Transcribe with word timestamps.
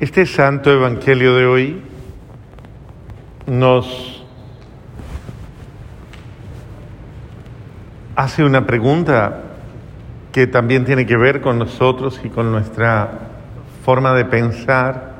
Este 0.00 0.24
santo 0.24 0.72
evangelio 0.72 1.36
de 1.36 1.44
hoy 1.44 1.82
nos 3.46 4.24
hace 8.16 8.42
una 8.42 8.66
pregunta 8.66 9.42
que 10.32 10.46
también 10.46 10.86
tiene 10.86 11.04
que 11.04 11.18
ver 11.18 11.42
con 11.42 11.58
nosotros 11.58 12.18
y 12.24 12.30
con 12.30 12.50
nuestra 12.50 13.10
forma 13.84 14.14
de 14.14 14.24
pensar 14.24 15.16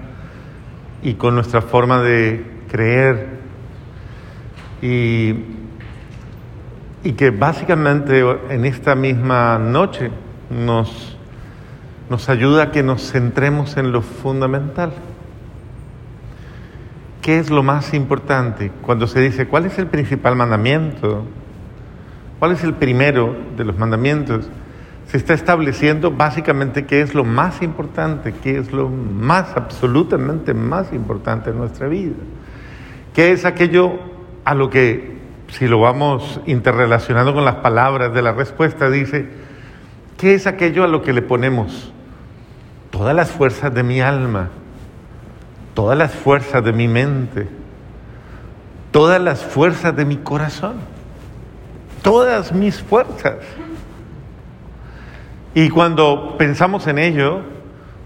y 1.02 1.12
con 1.12 1.34
nuestra 1.34 1.60
forma 1.60 2.00
de 2.00 2.42
creer. 2.70 3.28
Y, 4.80 5.44
y 7.04 7.12
que 7.18 7.28
básicamente 7.28 8.24
en 8.48 8.64
esta 8.64 8.94
misma 8.94 9.58
noche 9.58 10.10
nos, 10.48 11.18
nos 12.10 12.28
ayuda 12.28 12.64
a 12.64 12.70
que 12.72 12.82
nos 12.82 13.12
centremos 13.12 13.76
en 13.76 13.92
lo 13.92 14.02
fundamental. 14.02 14.92
¿Qué 17.22 17.38
es 17.38 17.50
lo 17.50 17.62
más 17.62 17.94
importante? 17.94 18.72
Cuando 18.82 19.06
se 19.06 19.20
dice, 19.20 19.46
¿cuál 19.46 19.66
es 19.66 19.78
el 19.78 19.86
principal 19.86 20.34
mandamiento? 20.34 21.22
¿Cuál 22.40 22.52
es 22.52 22.64
el 22.64 22.74
primero 22.74 23.36
de 23.56 23.64
los 23.64 23.78
mandamientos? 23.78 24.48
Se 25.06 25.18
está 25.18 25.34
estableciendo 25.34 26.10
básicamente 26.10 26.84
qué 26.84 27.00
es 27.00 27.14
lo 27.14 27.24
más 27.24 27.62
importante, 27.62 28.34
qué 28.42 28.58
es 28.58 28.72
lo 28.72 28.88
más, 28.88 29.56
absolutamente 29.56 30.52
más 30.52 30.92
importante 30.92 31.50
en 31.50 31.58
nuestra 31.58 31.86
vida. 31.86 32.16
¿Qué 33.14 33.30
es 33.30 33.44
aquello 33.44 34.00
a 34.44 34.54
lo 34.54 34.68
que, 34.68 35.18
si 35.46 35.68
lo 35.68 35.78
vamos 35.78 36.40
interrelacionando 36.46 37.32
con 37.34 37.44
las 37.44 37.56
palabras 37.56 38.12
de 38.12 38.22
la 38.22 38.32
respuesta, 38.32 38.90
dice, 38.90 39.28
¿qué 40.16 40.34
es 40.34 40.48
aquello 40.48 40.82
a 40.82 40.88
lo 40.88 41.02
que 41.02 41.12
le 41.12 41.22
ponemos 41.22 41.92
todas 42.90 43.14
las 43.14 43.30
fuerzas 43.30 43.72
de 43.72 43.82
mi 43.82 44.00
alma, 44.00 44.50
todas 45.74 45.96
las 45.96 46.14
fuerzas 46.14 46.62
de 46.64 46.72
mi 46.72 46.88
mente, 46.88 47.48
todas 48.90 49.20
las 49.20 49.44
fuerzas 49.44 49.94
de 49.96 50.04
mi 50.04 50.16
corazón, 50.16 50.74
todas 52.02 52.52
mis 52.52 52.80
fuerzas. 52.82 53.36
Y 55.54 55.68
cuando 55.68 56.36
pensamos 56.38 56.86
en 56.86 56.98
ello, 56.98 57.40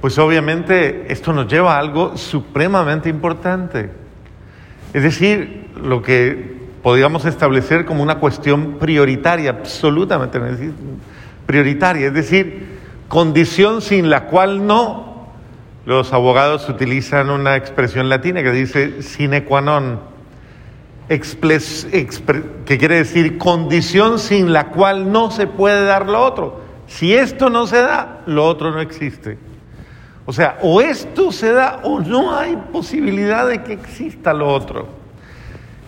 pues 0.00 0.18
obviamente 0.18 1.12
esto 1.12 1.32
nos 1.32 1.50
lleva 1.50 1.76
a 1.76 1.78
algo 1.78 2.16
supremamente 2.16 3.08
importante. 3.08 3.90
Es 4.92 5.02
decir, 5.02 5.70
lo 5.82 6.02
que 6.02 6.54
podríamos 6.82 7.24
establecer 7.24 7.84
como 7.84 8.02
una 8.02 8.16
cuestión 8.16 8.74
prioritaria, 8.78 9.50
absolutamente 9.50 10.38
prioritaria, 11.46 12.08
es 12.08 12.14
decir, 12.14 12.73
condición 13.08 13.82
sin 13.82 14.10
la 14.10 14.26
cual 14.26 14.66
no. 14.66 15.14
Los 15.86 16.12
abogados 16.12 16.68
utilizan 16.68 17.30
una 17.30 17.56
expresión 17.56 18.08
latina 18.08 18.42
que 18.42 18.50
dice 18.52 19.02
sine 19.02 19.44
qua 19.44 19.60
non, 19.60 20.00
que 21.08 22.78
quiere 22.78 22.96
decir 22.96 23.36
condición 23.36 24.18
sin 24.18 24.52
la 24.52 24.68
cual 24.68 25.12
no 25.12 25.30
se 25.30 25.46
puede 25.46 25.84
dar 25.84 26.08
lo 26.08 26.24
otro. 26.24 26.60
Si 26.86 27.14
esto 27.14 27.50
no 27.50 27.66
se 27.66 27.78
da, 27.82 28.22
lo 28.26 28.46
otro 28.46 28.70
no 28.70 28.80
existe. 28.80 29.38
O 30.26 30.32
sea, 30.32 30.58
o 30.62 30.80
esto 30.80 31.32
se 31.32 31.52
da 31.52 31.80
o 31.82 32.00
no 32.00 32.34
hay 32.34 32.56
posibilidad 32.72 33.46
de 33.46 33.62
que 33.62 33.74
exista 33.74 34.32
lo 34.32 34.48
otro. 34.48 34.88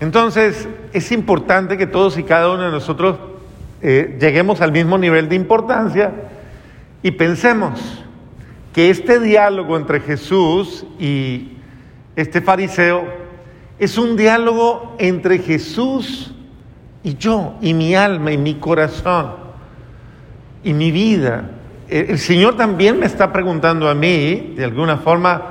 Entonces, 0.01 0.69
es 0.93 1.11
importante 1.11 1.79
que 1.79 1.87
todos 1.87 2.19
y 2.19 2.23
cada 2.23 2.53
uno 2.53 2.65
de 2.65 2.71
nosotros 2.71 3.17
eh, 3.81 4.19
lleguemos 4.21 4.61
al 4.61 4.73
mismo 4.73 4.99
nivel 4.99 5.31
de 5.31 5.37
importancia 5.37 6.13
y 7.07 7.13
pensemos 7.13 8.03
que 8.75 8.91
este 8.91 9.21
diálogo 9.21 9.77
entre 9.77 10.01
Jesús 10.01 10.85
y 10.99 11.53
este 12.17 12.41
fariseo 12.41 13.05
es 13.79 13.97
un 13.97 14.17
diálogo 14.17 14.97
entre 14.99 15.39
Jesús 15.39 16.35
y 17.05 17.15
yo, 17.15 17.55
y 17.61 17.75
mi 17.75 17.95
alma, 17.95 18.33
y 18.33 18.39
mi 18.39 18.57
corazón 18.57 19.35
y 20.65 20.73
mi 20.73 20.91
vida. 20.91 21.49
El 21.89 22.19
Señor 22.19 22.57
también 22.57 22.99
me 22.99 23.07
está 23.07 23.33
preguntando 23.33 23.89
a 23.89 23.95
mí, 23.95 24.55
de 24.57 24.65
alguna 24.65 24.97
forma, 24.97 25.43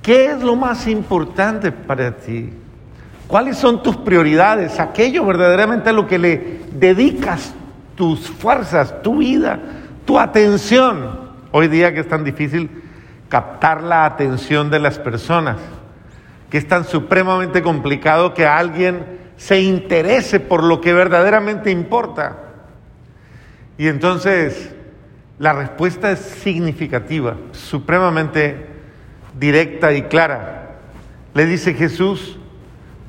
¿qué 0.00 0.26
es 0.26 0.44
lo 0.44 0.54
más 0.54 0.86
importante 0.86 1.72
para 1.72 2.16
ti? 2.18 2.50
¿Cuáles 3.26 3.56
son 3.56 3.82
tus 3.82 3.96
prioridades? 3.96 4.78
Aquello 4.78 5.26
verdaderamente 5.26 5.90
a 5.90 5.92
lo 5.92 6.06
que 6.06 6.20
le 6.20 6.60
dedicas 6.72 7.52
tus 7.96 8.28
fuerzas, 8.28 9.02
tu 9.02 9.16
vida, 9.16 9.58
tu 10.04 10.18
atención. 10.18 11.32
Hoy 11.52 11.68
día 11.68 11.94
que 11.94 12.00
es 12.00 12.08
tan 12.08 12.24
difícil 12.24 12.70
captar 13.28 13.82
la 13.82 14.04
atención 14.04 14.70
de 14.70 14.78
las 14.78 14.98
personas, 14.98 15.56
que 16.50 16.58
es 16.58 16.68
tan 16.68 16.84
supremamente 16.84 17.62
complicado 17.62 18.34
que 18.34 18.46
alguien 18.46 19.18
se 19.36 19.60
interese 19.60 20.40
por 20.40 20.62
lo 20.62 20.80
que 20.80 20.92
verdaderamente 20.92 21.70
importa. 21.70 22.36
Y 23.76 23.88
entonces 23.88 24.74
la 25.38 25.52
respuesta 25.52 26.12
es 26.12 26.20
significativa, 26.20 27.36
supremamente 27.52 28.68
directa 29.38 29.92
y 29.92 30.02
clara. 30.02 30.76
Le 31.34 31.46
dice 31.46 31.74
Jesús, 31.74 32.38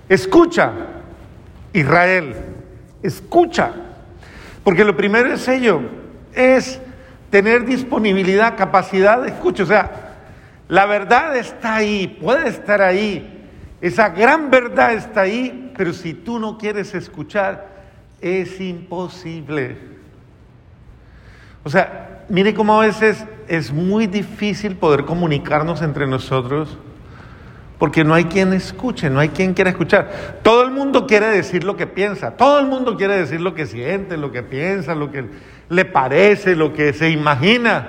escucha, 0.10 0.72
Israel, 1.74 2.36
escucha. 3.04 3.72
Porque 4.64 4.84
lo 4.84 4.98
primero 4.98 5.32
es 5.32 5.48
ello, 5.48 5.82
es 6.34 6.82
tener 7.36 7.66
disponibilidad, 7.66 8.56
capacidad 8.56 9.22
de 9.22 9.28
escucha. 9.28 9.64
O 9.64 9.66
sea, 9.66 10.14
la 10.70 10.86
verdad 10.86 11.36
está 11.36 11.76
ahí, 11.76 12.08
puede 12.08 12.48
estar 12.48 12.82
ahí. 12.82 13.50
Esa 13.82 14.08
gran 14.08 14.50
verdad 14.50 14.94
está 14.94 15.22
ahí, 15.24 15.74
pero 15.76 15.92
si 15.92 16.14
tú 16.14 16.40
no 16.40 16.58
quieres 16.58 16.96
escuchar, 16.96 17.68
es 18.22 18.62
imposible. 18.62 19.76
O 21.66 21.70
sea, 21.70 22.24
mire 22.30 22.54
cómo 22.54 22.82
a 22.82 22.86
veces 22.86 23.26
es 23.50 23.74
muy 23.74 24.08
difícil 24.08 24.78
poder 24.78 25.04
comunicarnos 25.04 25.82
entre 25.82 26.08
nosotros 26.08 26.78
porque 27.78 28.06
no 28.06 28.14
hay 28.14 28.24
quien 28.26 28.54
escuche, 28.54 29.10
no 29.10 29.20
hay 29.20 29.28
quien 29.28 29.54
quiera 29.54 29.72
escuchar. 29.72 30.40
Todo 30.42 30.64
el 30.64 30.72
mundo 30.72 31.06
quiere 31.06 31.28
decir 31.28 31.66
lo 31.66 31.76
que 31.76 31.86
piensa, 31.86 32.32
todo 32.32 32.60
el 32.60 32.68
mundo 32.68 32.96
quiere 32.96 33.18
decir 33.18 33.42
lo 33.42 33.54
que 33.54 33.66
siente, 33.66 34.16
lo 34.16 34.32
que 34.32 34.42
piensa, 34.42 34.96
lo 34.96 35.12
que 35.12 35.26
le 35.70 35.86
parece, 35.86 36.56
lo 36.56 36.74
que 36.74 36.94
se 36.94 37.10
imagina. 37.10 37.88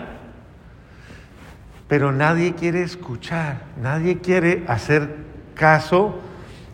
Pero 1.89 2.13
nadie 2.13 2.55
quiere 2.55 2.83
escuchar, 2.83 3.63
nadie 3.81 4.19
quiere 4.19 4.65
hacer 4.67 5.17
caso, 5.55 6.21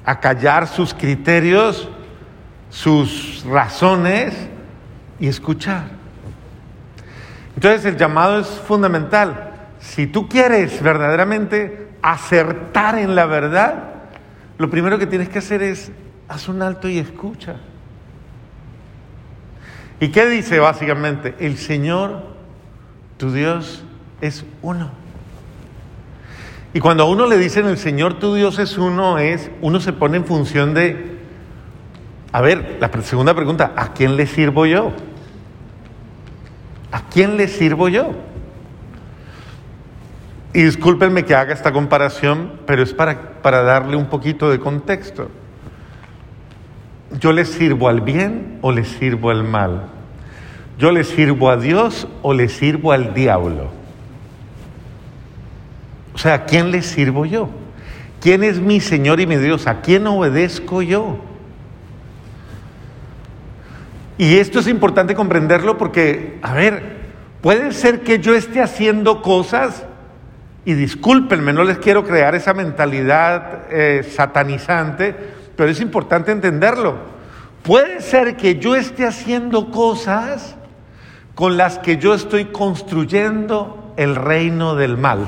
acallar 0.04 0.66
sus 0.66 0.94
criterios, 0.94 1.88
sus 2.70 3.44
razones 3.46 4.34
y 5.18 5.28
escuchar. 5.28 5.84
Entonces 7.54 7.84
el 7.84 7.96
llamado 7.96 8.40
es 8.40 8.46
fundamental. 8.46 9.50
Si 9.78 10.06
tú 10.06 10.28
quieres 10.28 10.82
verdaderamente 10.82 11.88
acertar 12.00 12.98
en 12.98 13.14
la 13.14 13.26
verdad, 13.26 13.92
lo 14.58 14.70
primero 14.70 14.98
que 14.98 15.06
tienes 15.06 15.28
que 15.28 15.40
hacer 15.40 15.62
es 15.62 15.92
haz 16.28 16.48
un 16.48 16.62
alto 16.62 16.88
y 16.88 16.98
escucha. 16.98 17.56
¿Y 20.02 20.08
qué 20.08 20.26
dice 20.26 20.58
básicamente? 20.58 21.36
El 21.38 21.56
Señor, 21.56 22.24
tu 23.18 23.32
Dios, 23.32 23.84
es 24.20 24.44
uno. 24.60 24.90
Y 26.74 26.80
cuando 26.80 27.04
a 27.04 27.06
uno 27.08 27.28
le 27.28 27.38
dicen 27.38 27.66
el 27.66 27.78
Señor, 27.78 28.18
tu 28.18 28.34
Dios 28.34 28.58
es 28.58 28.78
uno, 28.78 29.18
es 29.18 29.48
uno 29.60 29.78
se 29.78 29.92
pone 29.92 30.16
en 30.16 30.24
función 30.24 30.74
de, 30.74 31.18
a 32.32 32.40
ver, 32.40 32.78
la 32.80 32.90
segunda 33.02 33.32
pregunta, 33.32 33.74
¿a 33.76 33.92
quién 33.92 34.16
le 34.16 34.26
sirvo 34.26 34.66
yo? 34.66 34.90
¿A 36.90 37.02
quién 37.02 37.36
le 37.36 37.46
sirvo 37.46 37.88
yo? 37.88 38.10
Y 40.52 40.64
discúlpenme 40.64 41.24
que 41.24 41.36
haga 41.36 41.54
esta 41.54 41.72
comparación, 41.72 42.54
pero 42.66 42.82
es 42.82 42.92
para, 42.92 43.40
para 43.40 43.62
darle 43.62 43.94
un 43.94 44.06
poquito 44.06 44.50
de 44.50 44.58
contexto. 44.58 45.30
¿Yo 47.20 47.32
le 47.32 47.44
sirvo 47.44 47.88
al 47.88 48.00
bien 48.00 48.58
o 48.62 48.72
le 48.72 48.84
sirvo 48.84 49.30
al 49.30 49.44
mal? 49.44 49.92
¿Yo 50.82 50.90
le 50.90 51.04
sirvo 51.04 51.48
a 51.48 51.56
Dios 51.56 52.08
o 52.22 52.34
le 52.34 52.48
sirvo 52.48 52.90
al 52.90 53.14
diablo? 53.14 53.70
O 56.12 56.18
sea, 56.18 56.34
¿a 56.34 56.44
quién 56.44 56.72
le 56.72 56.82
sirvo 56.82 57.24
yo? 57.24 57.48
¿Quién 58.20 58.42
es 58.42 58.58
mi 58.58 58.80
Señor 58.80 59.20
y 59.20 59.28
mi 59.28 59.36
Dios? 59.36 59.68
¿A 59.68 59.80
quién 59.80 60.08
obedezco 60.08 60.82
yo? 60.82 61.18
Y 64.18 64.38
esto 64.38 64.58
es 64.58 64.66
importante 64.66 65.14
comprenderlo 65.14 65.78
porque, 65.78 66.40
a 66.42 66.52
ver, 66.52 66.96
puede 67.42 67.70
ser 67.70 68.00
que 68.00 68.18
yo 68.18 68.34
esté 68.34 68.60
haciendo 68.60 69.22
cosas, 69.22 69.84
y 70.64 70.72
discúlpenme, 70.72 71.52
no 71.52 71.62
les 71.62 71.78
quiero 71.78 72.04
crear 72.04 72.34
esa 72.34 72.54
mentalidad 72.54 73.66
eh, 73.70 74.02
satanizante, 74.02 75.14
pero 75.54 75.70
es 75.70 75.80
importante 75.80 76.32
entenderlo. 76.32 76.96
Puede 77.62 78.00
ser 78.00 78.36
que 78.36 78.58
yo 78.58 78.74
esté 78.74 79.06
haciendo 79.06 79.70
cosas 79.70 80.56
con 81.34 81.56
las 81.56 81.78
que 81.78 81.96
yo 81.96 82.14
estoy 82.14 82.46
construyendo 82.46 83.94
el 83.96 84.16
reino 84.16 84.74
del 84.74 84.96
mal. 84.96 85.26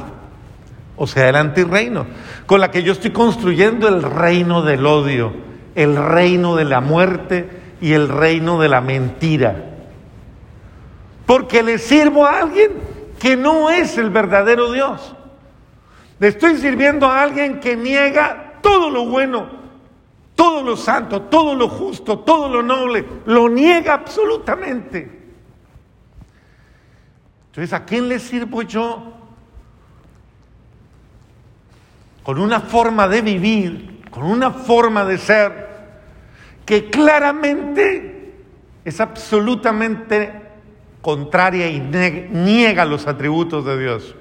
o 0.96 1.06
sea, 1.08 1.28
el 1.28 1.34
antirreino, 1.34 2.06
con 2.46 2.60
la 2.60 2.70
que 2.70 2.84
yo 2.84 2.92
estoy 2.92 3.10
construyendo 3.10 3.88
el 3.88 4.02
reino 4.02 4.62
del 4.62 4.86
odio, 4.86 5.32
el 5.74 5.96
reino 5.96 6.54
de 6.54 6.64
la 6.64 6.80
muerte 6.80 7.48
y 7.80 7.92
el 7.94 8.08
reino 8.08 8.60
de 8.60 8.68
la 8.68 8.80
mentira. 8.80 9.56
Porque 11.26 11.64
le 11.64 11.78
sirvo 11.78 12.26
a 12.26 12.38
alguien 12.38 12.72
que 13.18 13.36
no 13.36 13.70
es 13.70 13.98
el 13.98 14.10
verdadero 14.10 14.70
Dios. 14.70 15.16
Le 16.20 16.28
estoy 16.28 16.58
sirviendo 16.58 17.06
a 17.06 17.22
alguien 17.22 17.58
que 17.58 17.76
niega 17.76 18.54
todo 18.60 18.88
lo 18.88 19.06
bueno, 19.06 19.46
todo 20.36 20.62
lo 20.62 20.76
santo, 20.76 21.22
todo 21.22 21.54
lo 21.54 21.68
justo, 21.68 22.20
todo 22.20 22.48
lo 22.48 22.62
noble. 22.62 23.04
Lo 23.26 23.48
niega 23.48 23.94
absolutamente. 23.94 25.23
Entonces, 27.54 27.72
¿a 27.72 27.84
quién 27.84 28.08
le 28.08 28.18
sirvo 28.18 28.62
yo? 28.62 29.12
Con 32.24 32.40
una 32.40 32.58
forma 32.58 33.06
de 33.06 33.22
vivir, 33.22 34.00
con 34.10 34.24
una 34.24 34.50
forma 34.50 35.04
de 35.04 35.18
ser 35.18 35.68
que 36.66 36.90
claramente 36.90 38.34
es 38.84 39.00
absolutamente 39.00 40.32
contraria 41.00 41.68
y 41.68 41.78
niega 41.78 42.84
los 42.84 43.06
atributos 43.06 43.64
de 43.64 43.78
Dios. 43.78 44.16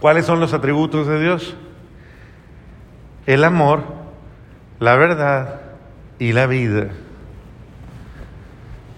¿Cuáles 0.00 0.26
son 0.26 0.40
los 0.40 0.52
atributos 0.52 1.06
de 1.06 1.20
Dios? 1.20 1.54
El 3.24 3.44
amor, 3.44 3.84
la 4.80 4.96
verdad 4.96 5.60
y 6.18 6.32
la 6.32 6.48
vida. 6.48 6.88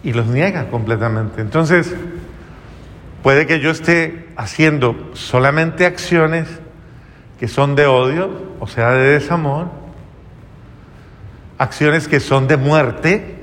Y 0.02 0.14
los 0.14 0.28
niega 0.28 0.70
completamente. 0.70 1.42
Entonces, 1.42 1.94
puede 3.28 3.46
que 3.46 3.60
yo 3.60 3.72
esté 3.72 4.26
haciendo 4.38 5.10
solamente 5.12 5.84
acciones 5.84 6.48
que 7.38 7.46
son 7.46 7.76
de 7.76 7.84
odio, 7.84 8.30
o 8.58 8.66
sea, 8.66 8.92
de 8.92 9.18
desamor, 9.18 9.66
acciones 11.58 12.08
que 12.08 12.20
son 12.20 12.48
de 12.48 12.56
muerte 12.56 13.42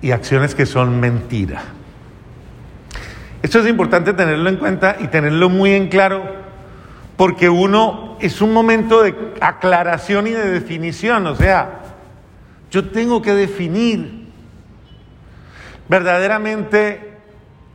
y 0.00 0.12
acciones 0.12 0.54
que 0.54 0.66
son 0.66 1.00
mentira. 1.00 1.62
Esto 3.42 3.58
es 3.58 3.66
importante 3.66 4.12
tenerlo 4.12 4.48
en 4.48 4.58
cuenta 4.58 4.96
y 5.00 5.08
tenerlo 5.08 5.48
muy 5.48 5.72
en 5.72 5.88
claro 5.88 6.22
porque 7.16 7.48
uno 7.48 8.18
es 8.20 8.40
un 8.40 8.52
momento 8.52 9.02
de 9.02 9.16
aclaración 9.40 10.28
y 10.28 10.30
de 10.30 10.48
definición, 10.48 11.26
o 11.26 11.34
sea, 11.34 11.80
yo 12.70 12.88
tengo 12.90 13.20
que 13.20 13.34
definir 13.34 14.19
verdaderamente 15.90 17.18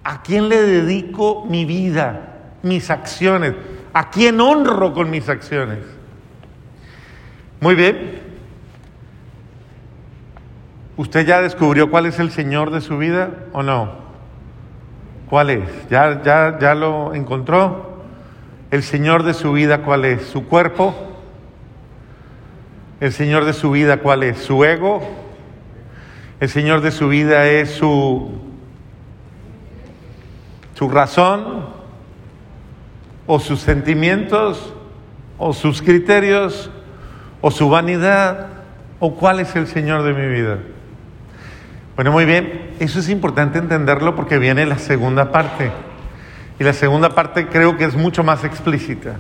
a 0.06 0.24
quién 0.24 0.48
le 0.48 0.62
dedico 0.62 1.46
mi 1.50 1.66
vida, 1.66 2.54
mis 2.64 2.90
acciones, 2.90 3.56
a 3.94 4.10
quién 4.10 4.40
honro 4.40 4.94
con 4.94 5.10
mis 5.10 5.28
acciones. 5.28 5.80
Muy 7.60 7.76
bien. 7.76 8.22
¿Usted 10.96 11.28
ya 11.28 11.42
descubrió 11.42 11.92
cuál 11.92 12.06
es 12.06 12.18
el 12.20 12.32
Señor 12.32 12.72
de 12.72 12.80
su 12.80 12.98
vida 12.98 13.32
o 13.52 13.64
no? 13.64 14.06
¿Cuál 15.30 15.50
es? 15.50 15.90
¿Ya, 15.90 16.24
ya, 16.24 16.58
ya 16.58 16.74
lo 16.74 17.14
encontró? 17.14 17.98
¿El 18.72 18.82
Señor 18.82 19.24
de 19.24 19.34
su 19.34 19.52
vida 19.52 19.80
cuál 19.80 20.06
es? 20.06 20.26
¿Su 20.26 20.48
cuerpo? 20.48 20.96
¿El 23.02 23.12
Señor 23.12 23.44
de 23.44 23.52
su 23.52 23.72
vida 23.72 23.98
cuál 23.98 24.24
es? 24.24 24.38
¿Su 24.38 24.64
ego? 24.64 25.25
El 26.40 26.50
Señor 26.50 26.82
de 26.82 26.92
su 26.92 27.08
vida 27.08 27.48
es 27.48 27.72
su, 27.72 28.30
su 30.74 30.90
razón 30.90 31.66
o 33.26 33.40
sus 33.40 33.62
sentimientos 33.62 34.74
o 35.38 35.54
sus 35.54 35.82
criterios 35.82 36.70
o 37.40 37.52
su 37.52 37.70
vanidad 37.70 38.48
o 39.00 39.16
cuál 39.16 39.40
es 39.40 39.56
el 39.56 39.68
Señor 39.68 40.04
de 40.04 40.14
mi 40.14 40.28
vida. 40.28 40.60
Bueno, 41.96 42.12
muy 42.12 42.26
bien, 42.26 42.72
eso 42.80 43.00
es 43.00 43.08
importante 43.08 43.58
entenderlo 43.58 44.16
porque 44.16 44.38
viene 44.38 44.66
la 44.66 44.78
segunda 44.78 45.32
parte. 45.32 45.72
Y 46.60 46.64
la 46.66 46.74
segunda 46.74 47.10
parte 47.10 47.48
creo 47.48 47.78
que 47.78 47.86
es 47.86 47.96
mucho 47.96 48.24
más 48.24 48.44
explícita. 48.44 49.16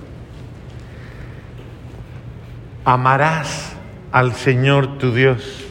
Amarás 2.83 3.73
al 4.11 4.33
Señor 4.33 4.97
tu 4.97 5.13
Dios 5.13 5.65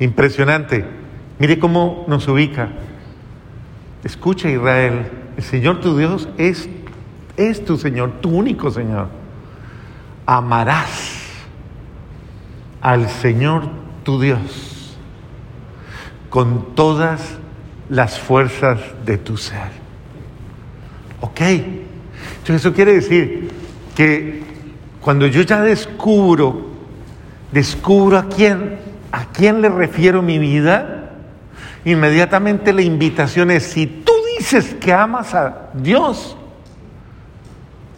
Impresionante. 0.00 0.84
Mire 1.38 1.58
cómo 1.58 2.04
nos 2.08 2.28
ubica. 2.28 2.68
Escucha 4.04 4.48
Israel, 4.48 5.10
el 5.36 5.42
Señor 5.42 5.80
tu 5.80 5.96
Dios 5.96 6.28
es, 6.38 6.68
es 7.36 7.64
tu 7.64 7.76
Señor, 7.76 8.20
tu 8.20 8.30
único 8.30 8.70
Señor. 8.70 9.08
Amarás 10.26 11.26
al 12.80 13.08
Señor 13.08 13.64
tu 14.04 14.20
Dios 14.20 14.96
con 16.30 16.74
todas 16.74 17.38
las 17.88 18.18
fuerzas 18.18 18.80
de 19.04 19.18
tu 19.18 19.36
ser. 19.36 19.70
¿Ok? 21.20 21.40
Entonces 21.40 22.56
eso 22.56 22.72
quiere 22.72 22.94
decir 22.94 23.50
que 23.94 24.42
cuando 25.00 25.26
yo 25.26 25.42
ya 25.42 25.62
descubro, 25.62 26.66
descubro 27.52 28.18
a 28.18 28.28
quién 28.28 28.85
¿a 29.16 29.24
quién 29.32 29.62
le 29.62 29.70
refiero 29.70 30.20
mi 30.20 30.38
vida? 30.38 31.10
Inmediatamente 31.86 32.70
la 32.74 32.82
invitación 32.82 33.50
es, 33.50 33.62
si 33.62 33.86
tú 33.86 34.12
dices 34.36 34.74
que 34.74 34.92
amas 34.92 35.34
a 35.34 35.70
Dios, 35.72 36.36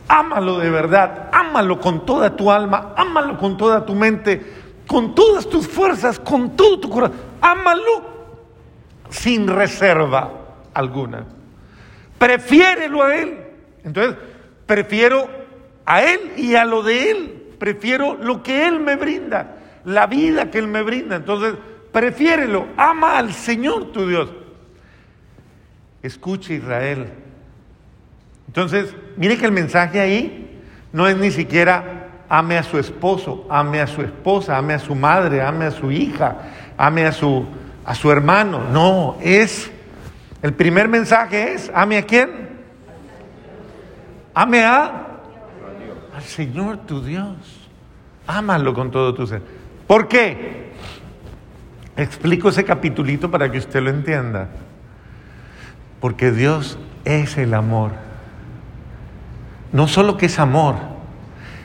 ámalo 0.07 0.61
de 0.61 0.71
verdad, 0.71 1.29
ámalo 1.33 1.81
con 1.81 2.07
toda 2.07 2.37
tu 2.37 2.53
alma, 2.53 2.95
ámalo 2.97 3.37
con 3.37 3.57
toda 3.57 3.85
tu 3.85 3.97
mente, 3.97 4.59
con 4.87 5.17
todas 5.17 5.49
tus 5.49 5.67
fuerzas, 5.67 6.21
con 6.21 6.57
todo 6.57 6.79
tu 6.79 6.89
corazón, 6.89 7.17
ámalo 7.41 8.03
sin 9.11 9.49
reserva 9.49 10.31
alguna. 10.73 11.25
Prefiérelo 12.17 13.03
a 13.03 13.17
Él. 13.17 13.39
Entonces, 13.83 14.17
prefiero 14.67 15.29
a 15.85 16.01
Él 16.01 16.35
y 16.37 16.55
a 16.55 16.65
lo 16.65 16.85
de 16.85 17.11
Él. 17.11 17.43
Prefiero 17.59 18.15
lo 18.15 18.41
que 18.41 18.69
Él 18.69 18.79
me 18.79 18.95
brinda 18.95 19.58
la 19.89 20.07
vida 20.07 20.51
que 20.51 20.59
Él 20.59 20.69
me 20.69 20.83
brinda. 20.83 21.17
Entonces, 21.17 21.55
prefiérelo, 21.93 22.67
ama 22.77 23.19
al 23.19 23.33
Señor 23.33 23.91
tu 23.91 24.07
Dios. 24.07 24.31
Escucha 26.03 26.53
Israel. 26.53 27.09
Entonces, 28.47 28.95
mire 29.17 29.39
que 29.39 29.47
el 29.47 29.53
mensaje 29.53 29.99
ahí 29.99 30.61
no 30.93 31.09
es 31.09 31.17
ni 31.17 31.31
siquiera 31.31 32.09
ame 32.29 32.59
a 32.59 32.63
su 32.63 32.79
esposo, 32.79 33.47
ame 33.49 33.81
a 33.81 33.87
su 33.87 34.03
esposa, 34.03 34.59
ame 34.59 34.75
a 34.75 34.79
su 34.79 34.95
madre, 34.95 35.41
ame 35.41 35.65
a 35.65 35.71
su 35.71 35.91
hija, 35.91 36.37
ame 36.77 37.07
a 37.07 37.13
su, 37.13 37.47
a 37.85 37.95
su 37.95 38.13
hermano. 38.13 38.61
No, 38.71 39.17
es, 39.23 39.71
el 40.43 40.53
primer 40.53 40.89
mensaje 40.89 41.55
es, 41.55 41.71
ame 41.75 41.97
a 41.97 42.03
quién? 42.03 42.49
Ame 44.35 44.63
a, 44.63 45.07
al 46.15 46.23
Señor 46.23 46.77
tu 46.79 47.03
Dios. 47.03 47.37
Ámalo 48.27 48.75
con 48.75 48.91
todo 48.91 49.15
tu 49.15 49.27
ser. 49.27 49.58
¿Por 49.89 50.07
qué? 50.07 50.71
Explico 51.97 52.51
ese 52.51 52.65
capitulito 52.65 53.29
para 53.29 53.51
que 53.51 53.59
usted 53.59 53.83
lo 53.83 53.91
entienda. 53.91 54.51
Porque 56.01 56.31
Dios 56.31 56.79
es 57.05 57.37
el 57.39 57.55
amor. 57.55 57.91
No 59.73 59.89
solo 59.89 60.17
que 60.17 60.27
es 60.27 60.39
amor, 60.39 60.77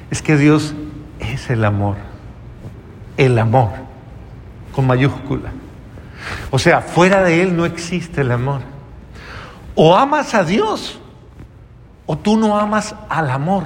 es 0.10 0.22
que 0.22 0.38
Dios 0.38 0.74
es 1.20 1.50
el 1.50 1.65
amor. 1.65 1.98
El 3.18 3.38
amor, 3.38 3.70
con 4.74 4.88
mayúscula. 4.88 5.51
O 6.50 6.58
sea, 6.58 6.82
fuera 6.82 7.24
de 7.24 7.44
Él 7.44 7.56
no 7.56 7.65
existe 7.65 8.22
el 8.22 8.32
amor. 8.32 8.62
O 9.75 9.96
amas 9.98 10.34
a 10.34 10.44
Dios, 10.44 11.00
o 12.06 12.18
tú 12.18 12.38
no 12.38 12.58
amas 12.58 12.96
al 13.10 13.30
amor. 13.30 13.65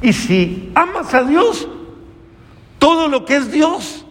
Y 0.00 0.12
si 0.14 0.72
amas 0.74 1.12
a 1.14 1.22
Dios, 1.22 1.68
todo 2.84 3.08
lo 3.08 3.24
que 3.24 3.36
es 3.36 3.50
Dios 3.50 4.04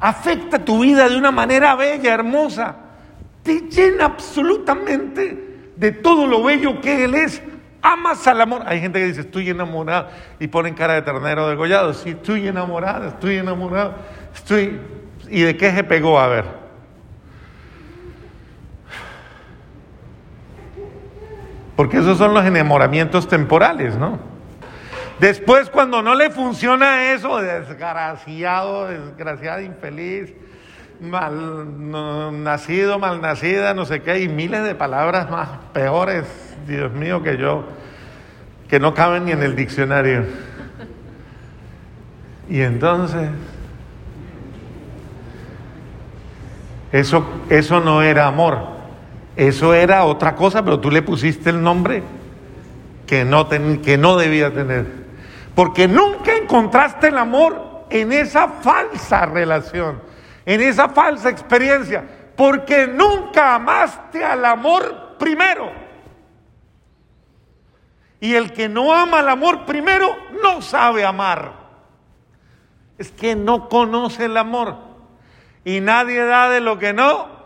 afecta 0.00 0.64
tu 0.64 0.80
vida 0.80 1.08
de 1.08 1.16
una 1.16 1.30
manera 1.30 1.76
bella, 1.76 2.12
hermosa. 2.12 2.74
Te 3.44 3.60
llena 3.70 4.06
absolutamente 4.06 5.70
de 5.76 5.92
todo 5.92 6.26
lo 6.26 6.42
bello 6.42 6.80
que 6.80 7.04
Él 7.04 7.14
es. 7.14 7.40
Amas 7.80 8.26
al 8.26 8.40
amor. 8.40 8.62
Hay 8.66 8.80
gente 8.80 8.98
que 8.98 9.06
dice, 9.06 9.20
estoy 9.20 9.50
enamorada 9.50 10.10
y 10.40 10.48
ponen 10.48 10.74
cara 10.74 10.94
de 10.94 11.02
ternero 11.02 11.48
degollado. 11.48 11.94
Sí, 11.94 12.10
estoy 12.10 12.48
enamorada, 12.48 13.10
estoy 13.10 13.36
enamorada, 13.36 13.98
estoy... 14.34 14.80
¿Y 15.28 15.42
de 15.42 15.56
qué 15.56 15.70
se 15.70 15.84
pegó? 15.84 16.18
A 16.18 16.26
ver. 16.26 16.46
Porque 21.76 21.98
esos 21.98 22.18
son 22.18 22.34
los 22.34 22.44
enamoramientos 22.44 23.28
temporales, 23.28 23.96
¿no? 23.96 24.29
Después, 25.20 25.68
cuando 25.68 26.00
no 26.00 26.14
le 26.14 26.30
funciona 26.30 27.12
eso, 27.12 27.42
desgraciado, 27.42 28.86
desgraciada, 28.86 29.60
infeliz, 29.60 30.32
mal 30.98 32.42
nacido, 32.42 32.98
mal 32.98 33.20
nacida, 33.20 33.74
no 33.74 33.84
sé 33.84 34.00
qué, 34.00 34.20
y 34.20 34.28
miles 34.28 34.64
de 34.64 34.74
palabras 34.74 35.30
más 35.30 35.48
peores, 35.74 36.24
Dios 36.66 36.90
mío, 36.92 37.22
que 37.22 37.36
yo, 37.36 37.64
que 38.66 38.80
no 38.80 38.94
caben 38.94 39.26
ni 39.26 39.32
en 39.32 39.42
el 39.42 39.54
diccionario. 39.54 40.24
Y 42.48 42.62
entonces, 42.62 43.28
eso, 46.92 47.26
eso 47.50 47.80
no 47.80 48.00
era 48.00 48.26
amor, 48.26 48.58
eso 49.36 49.74
era 49.74 50.04
otra 50.04 50.34
cosa, 50.34 50.64
pero 50.64 50.80
tú 50.80 50.90
le 50.90 51.02
pusiste 51.02 51.50
el 51.50 51.62
nombre 51.62 52.02
que 53.06 53.26
no, 53.26 53.50
que 53.50 53.98
no 53.98 54.16
debía 54.16 54.54
tener. 54.54 54.99
Porque 55.54 55.88
nunca 55.88 56.34
encontraste 56.34 57.08
el 57.08 57.18
amor 57.18 57.86
en 57.90 58.12
esa 58.12 58.48
falsa 58.48 59.26
relación, 59.26 60.00
en 60.46 60.60
esa 60.60 60.88
falsa 60.88 61.28
experiencia, 61.28 62.04
porque 62.36 62.86
nunca 62.86 63.56
amaste 63.56 64.24
al 64.24 64.44
amor 64.44 65.16
primero. 65.18 65.70
Y 68.20 68.34
el 68.34 68.52
que 68.52 68.68
no 68.68 68.92
ama 68.94 69.20
al 69.20 69.28
amor 69.28 69.64
primero 69.64 70.16
no 70.42 70.62
sabe 70.62 71.04
amar. 71.04 71.52
Es 72.98 73.10
que 73.10 73.34
no 73.34 73.68
conoce 73.68 74.26
el 74.26 74.36
amor. 74.36 74.76
Y 75.64 75.80
nadie 75.80 76.22
da 76.24 76.50
de 76.50 76.60
lo 76.60 76.78
que 76.78 76.92
no. 76.92 77.40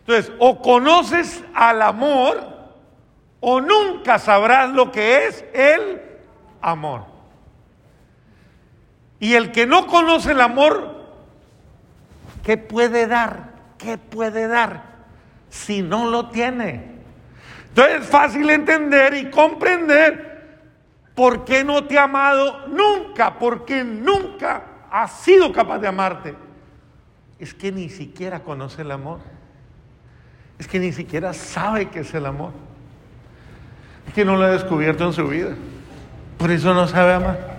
Entonces, 0.00 0.32
o 0.38 0.62
conoces 0.62 1.42
al 1.52 1.82
amor 1.82 2.55
o 3.48 3.60
nunca 3.60 4.18
sabrás 4.18 4.72
lo 4.72 4.90
que 4.90 5.28
es 5.28 5.44
el 5.54 6.02
amor. 6.60 7.04
Y 9.20 9.34
el 9.34 9.52
que 9.52 9.68
no 9.68 9.86
conoce 9.86 10.32
el 10.32 10.40
amor, 10.40 11.06
¿qué 12.42 12.56
puede 12.56 13.06
dar? 13.06 13.50
¿Qué 13.78 13.98
puede 13.98 14.48
dar 14.48 14.82
si 15.48 15.80
no 15.80 16.10
lo 16.10 16.28
tiene? 16.30 16.96
Entonces 17.68 18.00
es 18.00 18.08
fácil 18.08 18.50
entender 18.50 19.14
y 19.14 19.30
comprender 19.30 20.66
por 21.14 21.44
qué 21.44 21.62
no 21.62 21.84
te 21.84 22.00
ha 22.00 22.02
amado 22.02 22.66
nunca, 22.66 23.38
porque 23.38 23.84
nunca 23.84 24.64
ha 24.90 25.06
sido 25.06 25.52
capaz 25.52 25.78
de 25.78 25.86
amarte. 25.86 26.34
Es 27.38 27.54
que 27.54 27.70
ni 27.70 27.90
siquiera 27.90 28.40
conoce 28.40 28.82
el 28.82 28.90
amor. 28.90 29.20
Es 30.58 30.66
que 30.66 30.80
ni 30.80 30.90
siquiera 30.90 31.32
sabe 31.32 31.90
qué 31.90 32.00
es 32.00 32.12
el 32.12 32.26
amor 32.26 32.66
que 34.16 34.24
no 34.24 34.36
lo 34.36 34.44
ha 34.44 34.48
descubierto 34.48 35.04
en 35.04 35.12
su 35.12 35.28
vida. 35.28 35.50
Por 36.38 36.50
eso 36.50 36.72
no 36.72 36.88
sabe 36.88 37.12
amar. 37.12 37.58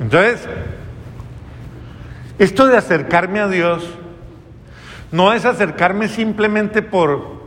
Entonces, 0.00 0.48
esto 2.36 2.66
de 2.66 2.76
acercarme 2.76 3.38
a 3.38 3.46
Dios 3.46 3.88
no 5.12 5.32
es 5.32 5.44
acercarme 5.44 6.08
simplemente 6.08 6.82
por, 6.82 7.40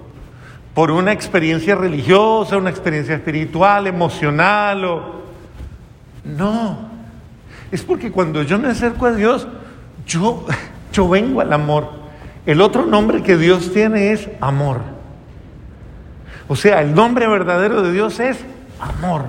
por 0.74 0.91
una 0.91 1.12
experiencia 1.12 1.75
religiosa, 1.75 2.55
una 2.55 2.69
experiencia 2.69 3.15
espiritual, 3.15 3.86
emocional 3.86 4.86
o... 4.86 5.19
No, 6.24 6.89
es 7.74 7.83
porque 7.83 8.09
cuando 8.09 8.41
yo 8.43 8.57
me 8.57 8.69
acerco 8.69 9.05
a 9.05 9.12
Dios, 9.12 9.50
yo, 10.07 10.45
yo 10.93 11.09
vengo 11.09 11.41
al 11.41 11.51
amor. 11.51 11.89
El 12.45 12.62
otro 12.62 12.86
nombre 12.86 13.21
que 13.21 13.36
Dios 13.36 13.74
tiene 13.74 14.13
es 14.13 14.29
amor. 14.39 14.98
O 16.49 16.55
sea, 16.55 16.81
el 16.81 16.95
nombre 16.95 17.27
verdadero 17.27 17.83
de 17.83 17.93
Dios 17.93 18.19
es 18.19 18.43
amor. 18.79 19.25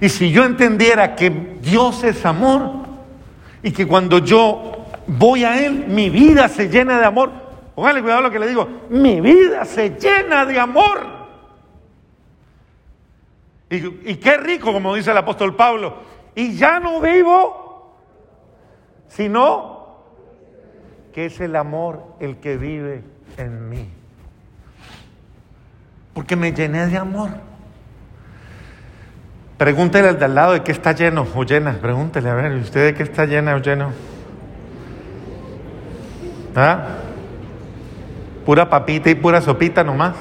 Y 0.00 0.08
si 0.08 0.30
yo 0.30 0.44
entendiera 0.44 1.16
que 1.16 1.28
Dios 1.28 2.04
es 2.04 2.24
amor 2.24 2.70
y 3.64 3.72
que 3.72 3.84
cuando 3.84 4.18
yo 4.18 4.86
voy 5.08 5.42
a 5.42 5.60
Él, 5.66 5.86
mi 5.88 6.08
vida 6.08 6.48
se 6.48 6.68
llena 6.68 7.00
de 7.00 7.04
amor, 7.04 7.32
póngale 7.74 8.00
cuidado 8.00 8.22
lo 8.22 8.30
que 8.30 8.38
le 8.38 8.46
digo, 8.46 8.68
mi 8.90 9.20
vida 9.20 9.64
se 9.64 9.90
llena 9.90 10.46
de 10.46 10.60
amor. 10.60 11.00
Y, 13.68 14.10
y 14.12 14.16
qué 14.18 14.36
rico, 14.36 14.72
como 14.72 14.94
dice 14.94 15.10
el 15.10 15.18
apóstol 15.18 15.56
Pablo, 15.56 15.96
y 16.36 16.54
ya 16.54 16.78
no 16.78 17.00
vivo, 17.00 17.96
sino 19.08 19.96
que 21.12 21.26
es 21.26 21.40
el 21.40 21.56
amor 21.56 22.04
el 22.20 22.36
que 22.36 22.56
vive 22.56 23.02
en 23.36 23.68
mí 23.68 23.97
porque 26.18 26.34
me 26.34 26.50
llené 26.50 26.88
de 26.88 26.96
amor. 26.96 27.30
Pregúntele 29.56 30.08
al 30.08 30.18
de 30.18 30.24
al 30.24 30.34
lado 30.34 30.52
de 30.54 30.64
qué 30.64 30.72
está 30.72 30.90
lleno 30.90 31.24
o 31.32 31.44
llena. 31.44 31.78
Pregúntele, 31.80 32.28
a 32.28 32.34
ver, 32.34 32.50
¿usted 32.56 32.86
de 32.86 32.94
qué 32.94 33.04
está 33.04 33.24
llena 33.24 33.54
o 33.54 33.58
lleno? 33.58 33.92
¿Ah? 36.56 36.86
Pura 38.44 38.68
papita 38.68 39.08
y 39.10 39.14
pura 39.14 39.40
sopita 39.40 39.84
nomás. 39.84 40.16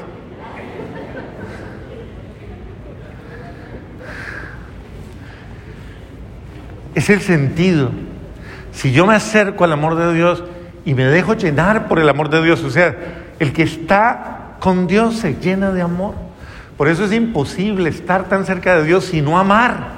Es 6.93 7.09
el 7.09 7.21
sentido. 7.21 7.89
Si 8.71 8.91
yo 8.91 9.07
me 9.07 9.15
acerco 9.15 9.63
al 9.63 9.73
amor 9.73 9.95
de 9.95 10.13
Dios 10.13 10.43
y 10.85 10.93
me 10.93 11.05
dejo 11.05 11.33
llenar 11.33 11.87
por 11.87 11.97
el 11.97 12.07
amor 12.07 12.29
de 12.29 12.43
Dios, 12.43 12.63
o 12.63 12.69
sea, 12.69 12.95
el 13.39 13.51
que 13.51 13.63
está 13.63 14.46
con 14.59 14.87
Dios 14.87 15.17
se 15.17 15.35
llena 15.35 15.71
de 15.71 15.81
amor. 15.81 16.15
Por 16.77 16.87
eso 16.87 17.05
es 17.05 17.11
imposible 17.11 17.89
estar 17.89 18.29
tan 18.29 18.45
cerca 18.45 18.77
de 18.77 18.83
Dios 18.83 19.13
y 19.13 19.21
no 19.21 19.39
amar. 19.39 19.97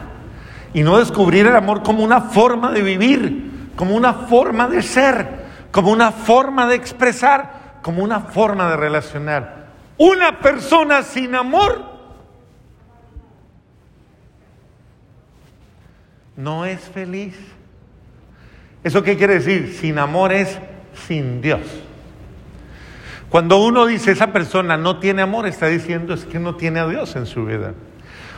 Y 0.73 0.83
no 0.83 0.99
descubrir 0.99 1.45
el 1.47 1.55
amor 1.55 1.83
como 1.83 2.03
una 2.03 2.21
forma 2.21 2.71
de 2.71 2.81
vivir, 2.81 3.71
como 3.75 3.95
una 3.95 4.13
forma 4.13 4.67
de 4.67 4.81
ser, 4.81 5.45
como 5.71 5.91
una 5.91 6.11
forma 6.11 6.67
de 6.67 6.75
expresar, 6.75 7.79
como 7.81 8.03
una 8.03 8.21
forma 8.21 8.69
de 8.69 8.77
relacionar. 8.77 9.67
Una 9.97 10.39
persona 10.39 11.03
sin 11.03 11.35
amor 11.35 11.83
no 16.37 16.65
es 16.65 16.79
feliz. 16.79 17.35
¿Eso 18.83 19.03
qué 19.03 19.17
quiere 19.17 19.35
decir? 19.35 19.75
Sin 19.77 19.99
amor 19.99 20.31
es 20.31 20.57
sin 21.07 21.41
Dios. 21.41 21.59
Cuando 23.29 23.63
uno 23.63 23.85
dice 23.85 24.11
esa 24.11 24.33
persona 24.33 24.75
no 24.75 24.99
tiene 24.99 25.21
amor, 25.21 25.45
está 25.45 25.67
diciendo 25.67 26.13
es 26.13 26.25
que 26.25 26.39
no 26.39 26.55
tiene 26.55 26.79
a 26.79 26.87
Dios 26.87 27.15
en 27.15 27.25
su 27.25 27.45
vida. 27.45 27.73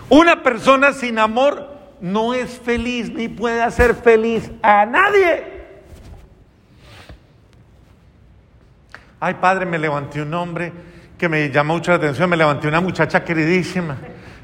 Una 0.10 0.44
persona 0.44 0.92
sin 0.92 1.18
amor 1.18 1.70
no 2.02 2.34
es 2.34 2.60
feliz 2.60 3.10
ni 3.14 3.30
puede 3.30 3.62
hacer 3.62 3.96
feliz 3.96 4.52
a 4.62 4.86
nadie. 4.86 5.62
Ay, 9.20 9.36
padre, 9.36 9.66
me 9.66 9.78
levanté 9.78 10.22
un 10.22 10.34
hombre 10.34 10.74
que 11.18 11.30
me 11.30 11.50
llamó 11.52 11.76
mucho 11.76 11.92
la 11.92 11.98
atención, 11.98 12.30
me 12.30 12.36
levanté 12.36 12.68
una 12.68 12.82
muchacha 12.82 13.24
queridísima, 13.24 13.96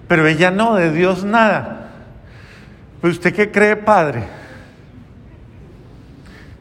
pero 0.07 0.27
ella 0.27 0.51
no, 0.51 0.75
de 0.75 0.91
Dios 0.91 1.23
nada. 1.23 1.89
¿Pero 3.01 3.11
usted 3.11 3.33
qué 3.33 3.51
cree, 3.51 3.75
padre? 3.75 4.23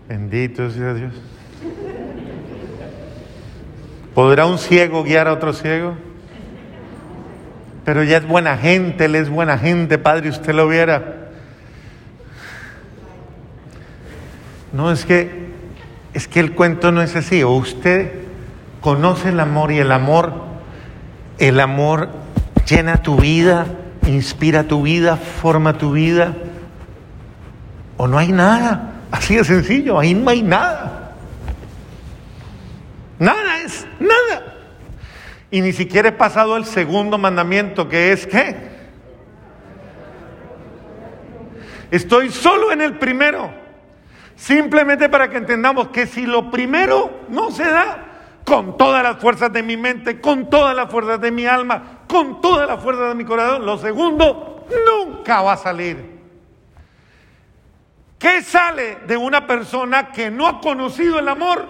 Bendito 0.08 0.70
sea 0.70 0.94
Dios. 0.94 1.12
¿Podrá 4.16 4.46
un 4.46 4.56
ciego 4.56 5.04
guiar 5.04 5.28
a 5.28 5.35
otro 5.35 5.52
ciego? 5.52 5.94
Pero 7.85 8.00
ella 8.00 8.16
es 8.16 8.26
buena 8.26 8.56
gente, 8.56 9.04
él 9.04 9.14
es 9.14 9.28
buena 9.28 9.58
gente, 9.58 9.99
Padre, 9.99 10.30
usted 10.30 10.54
lo 10.54 10.66
viera. 10.68 11.28
No, 14.73 14.90
es 14.90 15.04
que, 15.04 15.50
es 16.14 16.28
que 16.28 16.40
el 16.40 16.52
cuento 16.54 16.92
no 16.92 17.02
es 17.02 17.14
así. 17.14 17.42
O 17.42 17.50
usted 17.50 18.11
conoce 18.80 19.28
el 19.28 19.38
amor 19.38 19.70
y 19.70 19.80
el 19.80 19.92
amor, 19.92 20.32
el 21.37 21.61
amor 21.61 22.08
llena 22.66 23.02
tu 23.02 23.16
vida, 23.16 23.66
inspira 24.06 24.62
tu 24.62 24.80
vida, 24.80 25.16
forma 25.16 25.76
tu 25.76 25.92
vida. 25.92 26.35
O 27.99 28.08
no 28.08 28.16
hay 28.16 28.32
nada. 28.32 28.94
Así 29.11 29.37
de 29.37 29.44
sencillo, 29.44 29.99
ahí 29.99 30.14
no 30.14 30.30
hay 30.30 30.42
nada. 30.42 31.05
Nada. 33.99 34.54
Y 35.50 35.61
ni 35.61 35.73
siquiera 35.73 36.08
he 36.08 36.12
pasado 36.12 36.56
el 36.56 36.64
segundo 36.64 37.18
mandamiento, 37.18 37.88
que 37.88 38.12
es 38.12 38.26
¿qué? 38.26 38.76
Estoy 41.90 42.30
solo 42.30 42.73
en 42.73 42.82
el 42.82 42.99
primero. 42.99 43.50
Simplemente 44.35 45.08
para 45.08 45.30
que 45.30 45.38
entendamos 45.38 45.88
que 45.88 46.06
si 46.06 46.26
lo 46.26 46.50
primero 46.50 47.23
no 47.28 47.50
se 47.50 47.64
da, 47.64 48.06
con 48.44 48.76
todas 48.76 49.02
las 49.02 49.18
fuerzas 49.18 49.52
de 49.52 49.62
mi 49.62 49.76
mente, 49.76 50.20
con 50.20 50.49
todas 50.49 50.75
las 50.76 50.90
fuerzas 50.90 51.20
de 51.20 51.32
mi 51.32 51.46
alma, 51.46 52.02
con 52.06 52.40
todas 52.40 52.68
las 52.68 52.80
fuerzas 52.80 53.08
de 53.08 53.14
mi 53.16 53.25
corazón, 53.25 53.66
lo 53.66 53.76
segundo 53.76 54.64
nunca 54.87 55.42
va 55.42 55.54
a 55.54 55.56
salir. 55.56 56.16
¿Qué 58.18 58.42
sale 58.42 58.99
de 59.06 59.16
una 59.16 59.46
persona 59.46 60.12
que 60.12 60.30
no 60.30 60.46
ha 60.46 60.61
conocido 60.61 61.18
el 61.18 61.28
amor? 61.28 61.66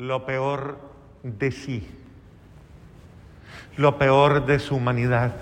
Lo 0.00 0.24
peor 0.24 0.78
de 1.22 1.52
sí, 1.52 1.86
lo 3.76 3.98
peor 3.98 4.46
de 4.46 4.58
su 4.58 4.76
humanidad. 4.76 5.32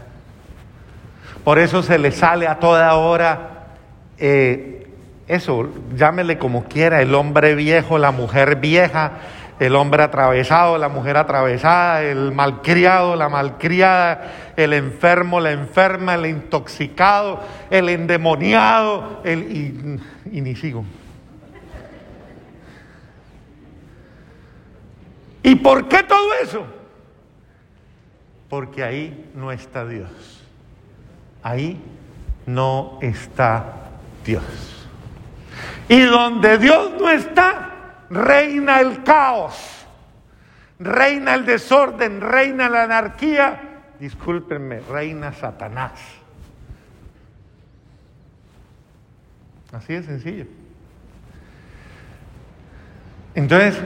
Por 1.45 1.61
eso 1.61 1.81
se 1.85 1.97
le 1.97 2.11
sale 2.11 2.49
a 2.49 2.59
toda 2.59 2.93
hora 2.97 3.69
eh, 4.19 4.88
eso, 5.29 5.69
llámele 5.95 6.38
como 6.38 6.65
quiera, 6.65 7.00
el 7.00 7.15
hombre 7.15 7.55
viejo, 7.55 7.99
la 7.99 8.11
mujer 8.11 8.57
vieja, 8.57 9.12
el 9.61 9.77
hombre 9.77 10.03
atravesado, 10.03 10.77
la 10.77 10.88
mujer 10.88 11.19
atravesada, 11.19 12.03
el 12.03 12.33
malcriado, 12.33 13.15
la 13.15 13.29
malcriada, 13.29 14.33
el 14.57 14.73
enfermo, 14.73 15.38
la 15.38 15.53
enferma, 15.53 16.17
el 16.17 16.27
intoxicado, 16.27 17.41
el 17.71 17.88
endemoniado, 17.91 19.21
el, 19.23 19.38
y, 19.53 20.00
y 20.37 20.41
ni 20.41 20.57
sigo. 20.57 20.85
¿Y 25.42 25.54
por 25.57 25.88
qué 25.88 26.02
todo 26.02 26.35
eso? 26.42 26.66
Porque 28.49 28.83
ahí 28.83 29.30
no 29.35 29.52
está 29.52 29.87
Dios. 29.87 30.11
Ahí 31.42 31.80
no 32.47 32.99
está 33.02 33.90
Dios. 34.25 34.42
Y 35.88 36.02
donde 36.02 36.59
Dios 36.59 36.92
no 36.99 37.09
está, 37.09 38.04
reina 38.11 38.80
el 38.80 39.02
caos, 39.02 39.87
reina 40.78 41.35
el 41.35 41.47
desorden, 41.47 42.21
reina 42.21 42.68
la 42.68 42.85
anarquía. 42.85 43.83
Discúlpenme, 43.99 44.80
reina 44.80 45.33
Satanás. 45.33 45.92
Así 49.73 49.95
de 49.95 50.02
sencillo. 50.02 50.47
Entonces, 53.35 53.80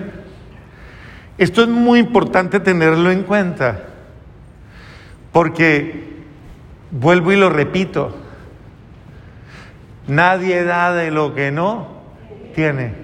esto 1.39 1.63
es 1.63 1.69
muy 1.69 1.99
importante 1.99 2.61
tenerlo 2.61 3.11
en 3.11 3.23
cuenta, 3.23 3.81
porque, 5.33 6.23
vuelvo 6.91 7.33
y 7.33 7.37
lo 7.37 7.51
repito, 7.51 8.17
nadie 10.07 10.65
da 10.65 10.93
de 10.93 11.11
lo 11.11 11.35
que 11.35 11.51
no 11.51 11.89
tiene. 12.55 12.95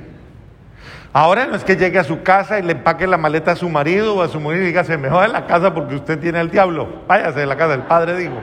Ahora 1.12 1.46
no 1.46 1.56
es 1.56 1.64
que 1.64 1.76
llegue 1.76 1.98
a 1.98 2.04
su 2.04 2.22
casa 2.22 2.58
y 2.58 2.62
le 2.62 2.72
empaque 2.72 3.06
la 3.06 3.16
maleta 3.16 3.52
a 3.52 3.56
su 3.56 3.68
marido 3.68 4.16
o 4.16 4.22
a 4.22 4.28
su 4.28 4.38
mujer 4.38 4.60
y 4.62 4.66
diga, 4.66 4.84
se 4.84 4.98
me 4.98 5.08
joda 5.08 5.26
la 5.28 5.46
casa 5.46 5.72
porque 5.72 5.94
usted 5.94 6.18
tiene 6.18 6.40
el 6.40 6.50
diablo, 6.50 7.02
váyase 7.08 7.40
de 7.40 7.46
la 7.46 7.56
casa 7.56 7.72
del 7.72 7.82
padre, 7.82 8.16
digo. 8.16 8.36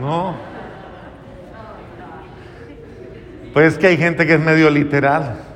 No. 0.00 0.34
Pues 3.52 3.78
que 3.78 3.86
hay 3.86 3.96
gente 3.96 4.26
que 4.26 4.34
es 4.34 4.40
medio 4.40 4.70
literal. 4.70 5.51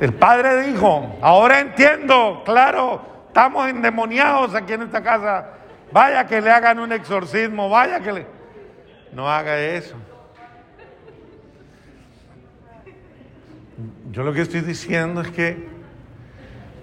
El 0.00 0.14
padre 0.14 0.62
dijo, 0.62 1.16
ahora 1.20 1.60
entiendo, 1.60 2.42
claro, 2.44 3.02
estamos 3.26 3.68
endemoniados 3.68 4.54
aquí 4.54 4.72
en 4.72 4.82
esta 4.82 5.02
casa. 5.02 5.50
Vaya 5.90 6.26
que 6.26 6.40
le 6.40 6.50
hagan 6.50 6.78
un 6.78 6.92
exorcismo, 6.92 7.68
vaya 7.68 8.00
que 8.00 8.12
le... 8.12 8.26
No 9.12 9.28
haga 9.28 9.58
eso. 9.58 9.96
Yo 14.12 14.22
lo 14.22 14.32
que 14.32 14.42
estoy 14.42 14.60
diciendo 14.60 15.20
es 15.20 15.30
que 15.30 15.68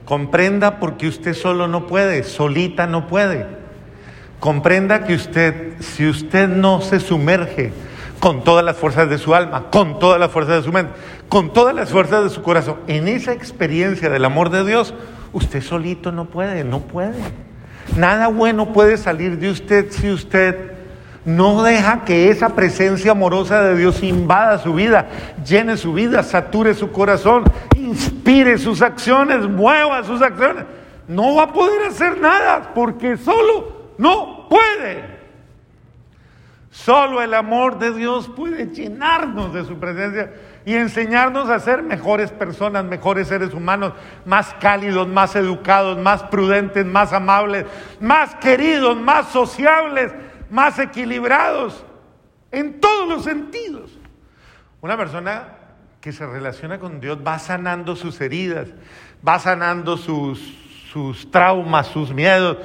comprenda 0.05 0.79
porque 0.79 1.07
usted 1.07 1.33
solo 1.33 1.67
no 1.67 1.87
puede, 1.87 2.23
solita 2.23 2.87
no 2.87 3.07
puede. 3.07 3.45
Comprenda 4.39 5.05
que 5.05 5.15
usted, 5.15 5.79
si 5.79 6.07
usted 6.07 6.47
no 6.47 6.81
se 6.81 6.99
sumerge 6.99 7.71
con 8.19 8.43
todas 8.43 8.63
las 8.63 8.77
fuerzas 8.77 9.09
de 9.09 9.17
su 9.17 9.35
alma, 9.35 9.65
con 9.71 9.99
todas 9.99 10.19
las 10.19 10.31
fuerzas 10.31 10.57
de 10.57 10.63
su 10.63 10.71
mente, 10.71 10.93
con 11.29 11.53
todas 11.53 11.75
las 11.75 11.89
fuerzas 11.89 12.23
de 12.23 12.29
su 12.29 12.41
corazón. 12.41 12.77
En 12.87 13.07
esa 13.07 13.33
experiencia 13.33 14.09
del 14.09 14.25
amor 14.25 14.49
de 14.49 14.65
Dios, 14.65 14.93
usted 15.33 15.61
solito 15.61 16.11
no 16.11 16.25
puede, 16.25 16.63
no 16.63 16.79
puede. 16.79 17.15
Nada 17.95 18.27
bueno 18.27 18.73
puede 18.73 18.97
salir 18.97 19.37
de 19.37 19.49
usted 19.51 19.91
si 19.91 20.09
usted 20.09 20.73
no 21.25 21.63
deja 21.63 22.05
que 22.05 22.29
esa 22.29 22.49
presencia 22.49 23.11
amorosa 23.11 23.63
de 23.63 23.75
Dios 23.75 24.03
invada 24.03 24.59
su 24.59 24.75
vida, 24.75 25.07
llene 25.43 25.75
su 25.75 25.93
vida, 25.93 26.21
sature 26.21 26.75
su 26.75 26.91
corazón, 26.91 27.43
inspire 27.75 28.57
sus 28.59 28.81
acciones, 28.81 29.47
mueva 29.47 30.03
sus 30.03 30.21
acciones. 30.21 30.65
No 31.07 31.35
va 31.35 31.43
a 31.43 31.53
poder 31.53 31.87
hacer 31.87 32.19
nada 32.19 32.71
porque 32.73 33.17
solo 33.17 33.93
no 33.97 34.47
puede. 34.49 35.14
Solo 36.75 37.21
el 37.21 37.33
amor 37.33 37.79
de 37.79 37.93
Dios 37.93 38.27
puede 38.27 38.67
llenarnos 38.67 39.53
de 39.53 39.63
su 39.63 39.79
presencia 39.79 40.33
y 40.65 40.75
enseñarnos 40.75 41.49
a 41.49 41.57
ser 41.59 41.81
mejores 41.81 42.31
personas, 42.31 42.83
mejores 42.83 43.29
seres 43.29 43.53
humanos, 43.53 43.93
más 44.25 44.53
cálidos, 44.59 45.07
más 45.07 45.37
educados, 45.37 45.97
más 45.97 46.23
prudentes, 46.23 46.85
más 46.85 47.13
amables, 47.13 47.65
más 48.01 48.35
queridos, 48.35 48.97
más 48.97 49.29
sociables, 49.29 50.11
más 50.49 50.77
equilibrados, 50.77 51.85
en 52.51 52.81
todos 52.81 53.07
los 53.07 53.23
sentidos. 53.23 53.97
Una 54.81 54.97
persona 54.97 55.47
que 56.01 56.11
se 56.11 56.27
relaciona 56.27 56.77
con 56.77 56.99
Dios 56.99 57.19
va 57.25 57.39
sanando 57.39 57.95
sus 57.95 58.19
heridas, 58.19 58.67
va 59.25 59.39
sanando 59.39 59.95
sus, 59.95 60.41
sus 60.91 61.31
traumas, 61.31 61.87
sus 61.87 62.13
miedos, 62.13 62.57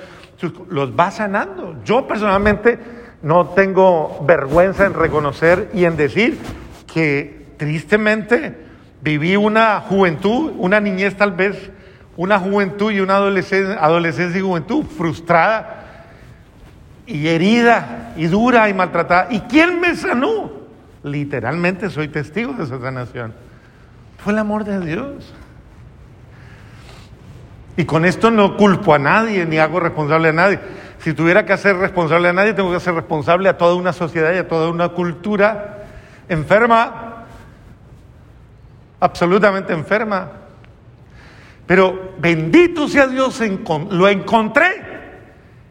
los 0.68 0.90
va 0.98 1.12
sanando. 1.12 1.76
Yo 1.84 2.08
personalmente 2.08 2.99
no 3.22 3.48
tengo 3.48 4.24
vergüenza 4.26 4.86
en 4.86 4.94
reconocer 4.94 5.70
y 5.74 5.84
en 5.84 5.96
decir 5.96 6.38
que 6.92 7.54
tristemente 7.56 8.56
viví 9.02 9.36
una 9.36 9.80
juventud, 9.80 10.52
una 10.56 10.80
niñez 10.80 11.16
tal 11.16 11.32
vez, 11.32 11.70
una 12.16 12.38
juventud 12.38 12.90
y 12.90 13.00
una 13.00 13.16
adolescencia, 13.16 13.82
adolescencia 13.82 14.38
y 14.38 14.42
juventud 14.42 14.84
frustrada 14.84 16.06
y 17.06 17.28
herida 17.28 18.12
y 18.16 18.26
dura 18.26 18.68
y 18.68 18.74
maltratada. 18.74 19.28
¿Y 19.30 19.40
quién 19.40 19.80
me 19.80 19.94
sanó? 19.96 20.50
Literalmente 21.02 21.90
soy 21.90 22.08
testigo 22.08 22.52
de 22.54 22.64
esa 22.64 22.80
sanación. 22.80 23.34
Fue 24.18 24.32
el 24.32 24.38
amor 24.38 24.64
de 24.64 24.80
Dios. 24.80 25.32
Y 27.76 27.84
con 27.84 28.04
esto 28.04 28.30
no 28.30 28.56
culpo 28.56 28.94
a 28.94 28.98
nadie 28.98 29.46
ni 29.46 29.58
hago 29.58 29.80
responsable 29.80 30.28
a 30.28 30.32
nadie. 30.32 30.60
Si 31.00 31.14
tuviera 31.14 31.46
que 31.46 31.52
hacer 31.52 31.76
responsable 31.76 32.28
a 32.28 32.32
nadie, 32.32 32.52
tengo 32.52 32.70
que 32.70 32.76
hacer 32.76 32.94
responsable 32.94 33.48
a 33.48 33.56
toda 33.56 33.74
una 33.74 33.92
sociedad 33.92 34.32
y 34.34 34.38
a 34.38 34.48
toda 34.48 34.68
una 34.70 34.90
cultura 34.90 35.84
enferma 36.28 37.10
absolutamente 39.00 39.72
enferma. 39.72 40.30
Pero 41.66 42.14
bendito 42.18 42.86
sea 42.86 43.06
Dios, 43.06 43.40
lo 43.90 44.08
encontré 44.08 44.90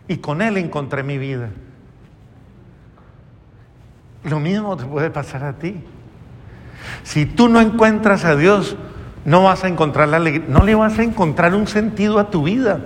y 0.08 0.18
con 0.18 0.42
Él 0.42 0.58
encontré 0.58 1.04
mi 1.04 1.18
vida. 1.18 1.50
Lo 4.24 4.39
mismo 4.39 4.76
te 4.76 4.86
puede 4.86 5.10
pasar 5.12 5.44
a 5.44 5.54
ti. 5.54 5.82
Si 7.04 7.26
tú 7.26 7.48
no 7.50 7.62
encuentras 7.62 8.26
a 8.26 8.36
Dios, 8.36 8.76
no 9.26 9.44
vas 9.44 9.63
a 9.63 9.68
encontrar 9.68 10.10
la 10.10 10.18
alegría, 10.18 10.46
no 10.50 10.63
le 10.63 10.76
vas 10.76 10.98
a 10.98 11.04
encontrar 11.04 11.54
un 11.54 11.68
sentido 11.68 12.20
a 12.20 12.30
tu 12.30 12.44
vida. 12.44 12.80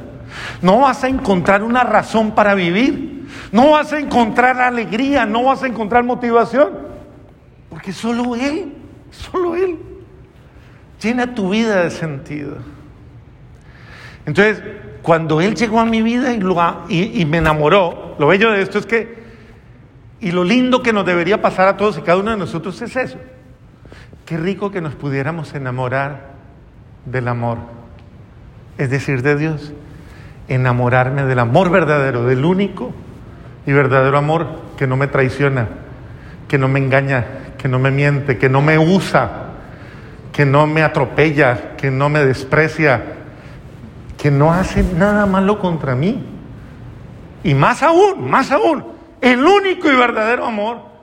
No 0.62 0.80
vas 0.80 1.04
a 1.04 1.08
encontrar 1.08 1.64
una 1.64 1.84
razón 1.84 2.32
para 2.32 2.56
vivir. 2.56 3.28
No 3.52 3.72
vas 3.72 3.94
a 3.94 4.00
encontrar 4.00 4.60
alegría, 4.62 5.26
no 5.26 5.44
vas 5.44 5.64
a 5.64 5.68
encontrar 5.68 6.04
motivación. 6.04 6.72
Porque 7.70 7.92
solo 7.92 8.36
Él, 8.36 8.74
solo 9.12 9.56
Él 9.56 9.78
llena 11.04 11.36
tu 11.36 11.50
vida 11.50 11.84
de 11.84 11.92
sentido. 11.92 12.58
Entonces, 14.26 14.64
cuando 15.02 15.42
Él 15.42 15.54
llegó 15.56 15.80
a 15.80 15.86
mi 15.86 16.02
vida 16.02 16.34
y, 16.34 17.26
me 17.26 17.38
enamoró, 17.38 18.16
lo 18.18 18.28
bello 18.28 18.52
de 18.52 18.62
esto 18.62 18.80
es 18.80 18.86
que, 18.86 19.22
y 20.22 20.32
lo 20.32 20.46
lindo 20.46 20.82
que 20.82 20.94
nos 20.94 21.06
debería 21.06 21.42
pasar 21.42 21.68
a 21.68 21.78
todos 21.78 21.98
y 21.98 22.02
cada 22.02 22.18
uno 22.18 22.32
de 22.32 22.38
nosotros 22.38 22.82
es 22.82 22.96
eso. 22.96 23.18
Qué 24.26 24.38
rico 24.38 24.72
que 24.72 24.80
nos 24.80 24.96
pudiéramos 24.96 25.54
enamorar 25.54 26.32
del 27.06 27.28
amor, 27.28 27.58
es 28.78 28.90
decir, 28.90 29.22
de 29.22 29.36
Dios. 29.36 29.74
Enamorarme 30.48 31.24
del 31.24 31.40
amor 31.40 31.70
verdadero, 31.70 32.26
del 32.26 32.44
único 32.44 32.92
y 33.66 33.72
verdadero 33.72 34.18
amor 34.18 34.48
que 34.78 34.88
no 34.88 34.98
me 34.98 35.08
traiciona, 35.08 35.68
que 36.48 36.58
no 36.58 36.68
me 36.68 36.80
engaña, 36.80 37.26
que 37.58 37.68
no 37.68 37.80
me 37.80 37.92
miente, 37.92 38.38
que 38.38 38.50
no 38.50 38.62
me 38.62 38.78
usa, 38.78 39.30
que 40.32 40.46
no 40.46 40.68
me 40.68 40.84
atropella, 40.84 41.76
que 41.78 41.92
no 41.92 42.10
me 42.10 42.26
desprecia, 42.26 43.02
que 44.18 44.32
no 44.32 44.52
hace 44.52 44.84
nada 44.84 45.26
malo 45.26 45.60
contra 45.60 45.96
mí. 45.96 46.24
Y 47.44 47.54
más 47.54 47.84
aún, 47.84 48.30
más 48.30 48.52
aún, 48.52 48.84
el 49.22 49.46
único 49.46 49.92
y 49.92 49.96
verdadero 49.96 50.46
amor 50.46 50.94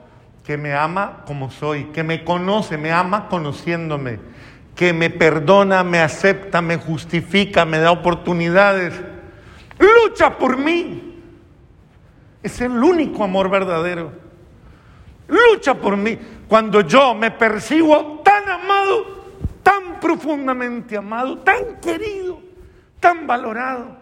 que 0.45 0.57
me 0.57 0.73
ama 0.73 1.19
como 1.25 1.51
soy, 1.51 1.85
que 1.85 2.03
me 2.03 2.23
conoce, 2.23 2.77
me 2.77 2.91
ama 2.91 3.29
conociéndome, 3.29 4.19
que 4.75 4.91
me 4.93 5.09
perdona, 5.09 5.83
me 5.83 5.99
acepta, 5.99 6.61
me 6.61 6.77
justifica, 6.77 7.65
me 7.65 7.79
da 7.79 7.91
oportunidades, 7.91 8.93
lucha 9.81 10.37
por 10.37 10.57
mí. 10.57 11.21
Es 12.43 12.61
el 12.61 12.71
único 12.71 13.23
amor 13.23 13.49
verdadero. 13.49 14.11
Lucha 15.27 15.73
por 15.75 15.97
mí. 15.97 16.17
Cuando 16.47 16.81
yo 16.81 17.13
me 17.13 17.31
percibo 17.31 18.21
tan 18.23 18.47
amado, 18.49 19.05
tan 19.63 19.99
profundamente 19.99 20.97
amado, 20.97 21.37
tan 21.39 21.79
querido, 21.79 22.41
tan 22.99 23.27
valorado, 23.27 23.97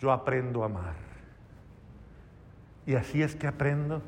yo 0.00 0.12
aprendo 0.12 0.62
a 0.62 0.66
amar. 0.66 0.94
Y 2.86 2.94
así 2.94 3.22
es 3.22 3.36
que 3.36 3.46
aprendo 3.46 4.02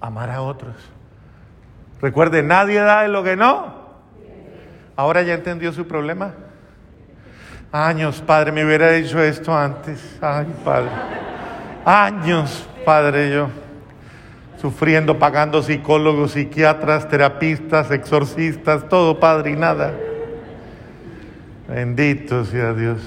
a 0.00 0.06
amar 0.08 0.30
a 0.30 0.42
otros. 0.42 0.76
Recuerde, 2.00 2.42
nadie 2.42 2.80
da 2.80 3.02
de 3.02 3.08
lo 3.08 3.22
que 3.22 3.36
no. 3.36 3.80
Ahora 4.96 5.22
ya 5.22 5.34
entendió 5.34 5.72
su 5.72 5.86
problema. 5.86 6.34
Años, 7.72 8.22
Padre, 8.26 8.50
me 8.50 8.64
hubiera 8.64 8.90
dicho 8.90 9.22
esto 9.22 9.56
antes. 9.56 10.18
Ay, 10.20 10.46
Padre. 10.64 10.90
Años, 11.84 12.66
Padre, 12.84 13.30
yo 13.30 13.48
sufriendo, 14.60 15.18
pagando 15.18 15.62
psicólogos, 15.62 16.32
psiquiatras, 16.32 17.08
terapistas, 17.08 17.90
exorcistas, 17.90 18.88
todo, 18.88 19.18
Padre, 19.18 19.52
y 19.52 19.56
nada. 19.56 19.94
Bendito 21.66 22.44
sea 22.44 22.74
Dios. 22.74 22.98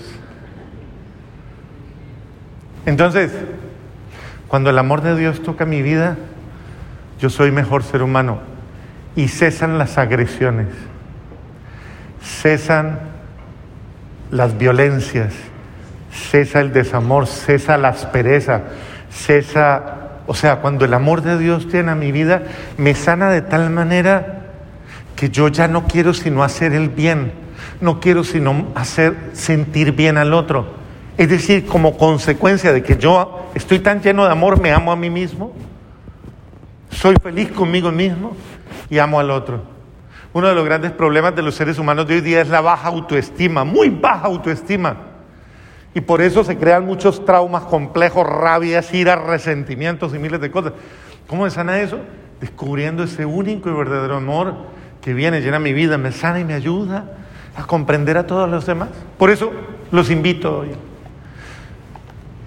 Entonces, 2.85 3.31
cuando 4.47 4.69
el 4.69 4.79
amor 4.79 5.01
de 5.01 5.15
Dios 5.15 5.43
toca 5.43 5.65
mi 5.65 5.81
vida, 5.81 6.17
yo 7.19 7.29
soy 7.29 7.51
mejor 7.51 7.83
ser 7.83 8.01
humano 8.01 8.39
y 9.15 9.27
cesan 9.27 9.77
las 9.77 9.97
agresiones, 9.97 10.67
cesan 12.21 13.12
las 14.33 14.57
violencias, 14.57 15.33
cesa 16.11 16.59
el 16.59 16.73
desamor, 16.73 17.27
cesa 17.27 17.77
la 17.77 17.89
aspereza, 17.89 18.61
cesa, 19.11 20.21
o 20.25 20.33
sea, 20.33 20.57
cuando 20.57 20.85
el 20.85 20.93
amor 20.95 21.21
de 21.21 21.37
Dios 21.37 21.67
tiene 21.67 21.91
a 21.91 21.95
mi 21.95 22.11
vida, 22.11 22.41
me 22.77 22.95
sana 22.95 23.29
de 23.29 23.43
tal 23.43 23.69
manera 23.69 24.41
que 25.15 25.29
yo 25.29 25.49
ya 25.49 25.67
no 25.67 25.85
quiero 25.85 26.15
sino 26.15 26.43
hacer 26.43 26.73
el 26.73 26.89
bien, 26.89 27.31
no 27.79 27.99
quiero 27.99 28.23
sino 28.23 28.69
hacer 28.73 29.15
sentir 29.33 29.91
bien 29.91 30.17
al 30.17 30.33
otro. 30.33 30.81
Es 31.15 31.29
decir, 31.29 31.67
como 31.67 31.95
consecuencia 31.95 32.73
de 32.73 32.81
que 32.81 32.97
yo 32.97 33.51
estoy 33.53 33.79
tan 33.79 34.01
lleno 34.01 34.25
de 34.25 34.31
amor, 34.31 34.59
me 34.59 34.71
amo 34.71 34.91
a 34.91 34.95
mí 34.95 35.11
mismo, 35.11 35.53
soy 36.89 37.15
feliz 37.21 37.51
conmigo 37.51 37.91
mismo 37.91 38.35
y 38.89 38.97
amo 38.97 39.19
al 39.19 39.29
otro. 39.29 39.72
Uno 40.33 40.47
de 40.47 40.55
los 40.55 40.65
grandes 40.65 40.91
problemas 40.91 41.35
de 41.35 41.43
los 41.43 41.53
seres 41.53 41.77
humanos 41.77 42.07
de 42.07 42.15
hoy 42.15 42.21
día 42.21 42.41
es 42.41 42.49
la 42.49 42.61
baja 42.61 42.87
autoestima, 42.87 43.63
muy 43.63 43.89
baja 43.89 44.25
autoestima. 44.25 44.97
Y 45.93 46.01
por 46.01 46.21
eso 46.21 46.43
se 46.43 46.57
crean 46.57 46.85
muchos 46.85 47.23
traumas 47.23 47.63
complejos, 47.65 48.27
rabias, 48.27 48.91
iras, 48.93 49.21
resentimientos 49.21 50.13
y 50.15 50.17
miles 50.17 50.41
de 50.41 50.49
cosas. 50.49 50.73
¿Cómo 51.27 51.43
me 51.43 51.51
sana 51.51 51.79
eso? 51.79 51.99
Descubriendo 52.41 53.03
ese 53.03 53.25
único 53.25 53.69
y 53.69 53.73
verdadero 53.73 54.17
amor 54.17 54.55
que 55.01 55.13
viene, 55.13 55.41
llena 55.41 55.59
mi 55.59 55.71
vida, 55.71 55.99
me 55.99 56.11
sana 56.11 56.39
y 56.39 56.45
me 56.45 56.55
ayuda 56.55 57.05
a 57.55 57.65
comprender 57.65 58.17
a 58.17 58.25
todos 58.25 58.49
los 58.49 58.65
demás. 58.65 58.89
Por 59.19 59.29
eso 59.29 59.51
los 59.91 60.09
invito 60.09 60.59
hoy 60.59 60.69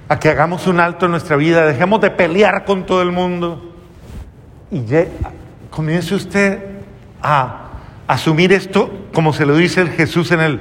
a 0.08 0.18
que 0.18 0.28
hagamos 0.28 0.66
un 0.66 0.80
alto 0.80 1.06
en 1.06 1.12
nuestra 1.12 1.36
vida, 1.36 1.66
dejemos 1.66 2.00
de 2.00 2.10
pelear 2.10 2.64
con 2.64 2.84
todo 2.84 3.02
el 3.02 3.12
mundo 3.12 3.74
y 4.70 4.82
comience 5.70 6.14
usted 6.14 6.58
a 7.22 7.65
asumir 8.06 8.52
esto 8.52 8.90
como 9.12 9.32
se 9.32 9.46
lo 9.46 9.56
dice 9.56 9.86
Jesús 9.86 10.30
en 10.32 10.40
él, 10.40 10.60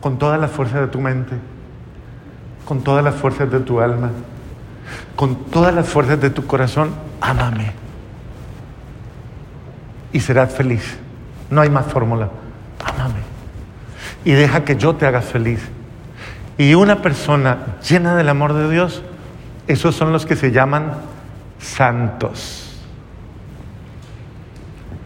con 0.00 0.18
todas 0.18 0.40
las 0.40 0.50
fuerzas 0.50 0.80
de 0.80 0.86
tu 0.88 1.00
mente, 1.00 1.34
con 2.64 2.82
todas 2.82 3.04
las 3.04 3.14
fuerzas 3.14 3.50
de 3.50 3.60
tu 3.60 3.80
alma, 3.80 4.10
con 5.16 5.44
todas 5.46 5.74
las 5.74 5.88
fuerzas 5.88 6.20
de 6.20 6.30
tu 6.30 6.46
corazón, 6.46 6.94
ámame 7.20 7.72
y 10.12 10.20
serás 10.20 10.52
feliz. 10.52 10.98
No 11.50 11.60
hay 11.60 11.70
más 11.70 11.86
fórmula, 11.86 12.28
ámame 12.84 13.28
y 14.24 14.32
deja 14.32 14.64
que 14.64 14.76
yo 14.76 14.94
te 14.94 15.06
haga 15.06 15.22
feliz. 15.22 15.60
Y 16.58 16.74
una 16.74 17.02
persona 17.02 17.78
llena 17.88 18.16
del 18.16 18.28
amor 18.28 18.52
de 18.52 18.70
Dios, 18.70 19.02
esos 19.66 19.94
son 19.94 20.12
los 20.12 20.26
que 20.26 20.36
se 20.36 20.50
llaman 20.50 20.92
santos. 21.58 22.78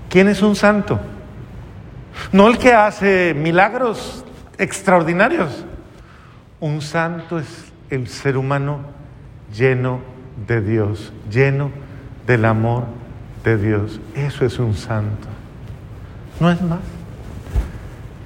¿Quién 0.09 0.29
es 0.29 0.43
un 0.43 0.57
santo? 0.57 0.99
No 2.33 2.49
el 2.49 2.59
que 2.59 2.73
hace 2.73 3.35
milagros 3.35 4.25
extraordinarios. 4.59 5.65
Un 6.61 6.81
santo 6.81 7.39
es 7.39 7.73
el 7.91 8.09
ser 8.09 8.37
humano 8.37 8.81
lleno 9.55 10.01
de 10.47 10.61
Dios, 10.61 11.13
lleno 11.31 11.71
del 12.27 12.45
amor 12.45 12.85
de 13.45 13.57
Dios. 13.57 14.01
Eso 14.15 14.45
es 14.45 14.59
un 14.59 14.75
santo. 14.75 15.29
No 16.41 16.51
es 16.51 16.61
más. 16.63 16.81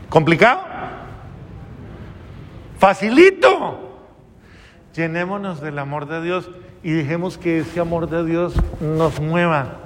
¿Complicado? 0.09 0.61
Facilito. 2.79 3.99
Llenémonos 4.94 5.61
del 5.61 5.79
amor 5.79 6.07
de 6.07 6.22
Dios 6.22 6.51
y 6.83 6.92
dejemos 6.92 7.37
que 7.37 7.59
ese 7.59 7.81
amor 7.81 8.09
de 8.09 8.25
Dios 8.25 8.55
nos 8.81 9.20
mueva 9.20 9.86